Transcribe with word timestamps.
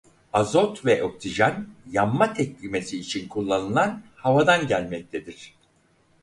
Azot 0.33 0.85
ve 0.85 1.03
oksijen 1.03 1.67
yanma 1.91 2.33
tepkimesi 2.33 2.99
için 2.99 3.27
kullanılan 3.27 4.01
havadan 4.15 4.67
gelmektedir. 4.67 5.53